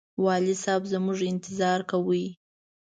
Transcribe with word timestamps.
والي 0.23 0.53
صاحب 0.63 0.83
زموږ 0.93 1.19
انتظار 1.31 1.79
کاوه. 1.89 2.23